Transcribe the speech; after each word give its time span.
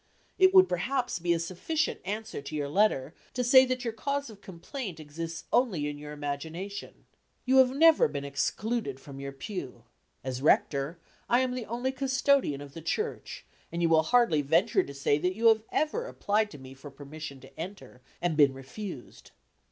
It 0.39 0.51
would 0.51 0.67
perhaps 0.67 1.19
be 1.19 1.31
a 1.31 1.37
sufficient 1.37 1.99
answer 2.05 2.41
to 2.41 2.55
your 2.55 2.69
letter, 2.69 3.13
to 3.35 3.43
say 3.43 3.65
that 3.65 3.83
your 3.83 3.93
cause 3.93 4.31
of 4.31 4.41
complaint 4.41 4.99
exists 4.99 5.43
only 5.53 5.85
in 5.87 5.99
your 5.99 6.11
imagination. 6.11 7.05
You 7.45 7.57
have 7.57 7.69
never 7.75 8.07
been 8.07 8.25
excluded 8.25 8.99
from 8.99 9.19
your 9.19 9.31
pew. 9.31 9.83
As 10.23 10.41
rector, 10.41 10.97
I 11.29 11.41
am 11.41 11.51
the 11.53 11.67
only 11.67 11.91
custodian 11.91 12.61
of 12.61 12.73
the 12.73 12.81
church, 12.81 13.45
and 13.71 13.83
you 13.83 13.89
will 13.89 14.01
hardly 14.01 14.41
venture 14.41 14.81
to 14.81 14.93
say 14.95 15.19
that 15.19 15.35
you 15.35 15.49
have 15.49 15.61
ever 15.71 16.07
applied 16.07 16.49
to 16.49 16.57
me 16.57 16.73
for 16.73 16.89
permission 16.89 17.39
to 17.39 17.59
enter, 17.59 18.01
and 18.23 18.35
been 18.35 18.55
refused. 18.55 19.29